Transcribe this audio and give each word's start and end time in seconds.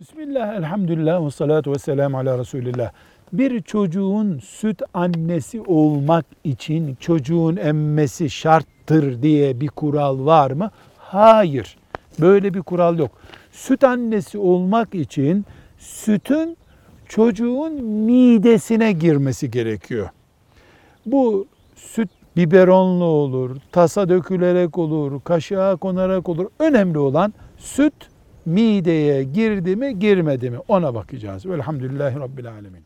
Bismillah, 0.00 0.54
elhamdülillah 0.54 1.26
ve 1.26 1.30
salatu 1.30 1.72
ve 1.72 1.78
selamu 1.78 2.18
ala 2.18 2.38
Resulillah. 2.38 2.92
Bir 3.32 3.62
çocuğun 3.62 4.38
süt 4.38 4.82
annesi 4.94 5.60
olmak 5.60 6.24
için 6.44 6.94
çocuğun 6.94 7.56
emmesi 7.56 8.30
şarttır 8.30 9.22
diye 9.22 9.60
bir 9.60 9.68
kural 9.68 10.26
var 10.26 10.50
mı? 10.50 10.70
Hayır. 10.98 11.76
Böyle 12.20 12.54
bir 12.54 12.62
kural 12.62 12.98
yok. 12.98 13.10
Süt 13.52 13.84
annesi 13.84 14.38
olmak 14.38 14.94
için 14.94 15.46
sütün 15.78 16.56
çocuğun 17.08 17.72
midesine 17.84 18.92
girmesi 18.92 19.50
gerekiyor. 19.50 20.08
Bu 21.06 21.46
süt 21.76 22.08
biberonlu 22.36 23.04
olur, 23.04 23.56
tasa 23.72 24.08
dökülerek 24.08 24.78
olur, 24.78 25.20
kaşığa 25.20 25.76
konarak 25.76 26.28
olur. 26.28 26.46
Önemli 26.58 26.98
olan 26.98 27.34
süt 27.56 27.94
mideye 28.48 29.24
girdi 29.24 29.76
mi 29.76 29.98
girmedi 29.98 30.50
mi 30.50 30.58
ona 30.68 30.94
bakacağız. 30.94 31.46
Velhamdülillahi 31.46 32.16
Rabbil 32.16 32.50
Alemin. 32.50 32.84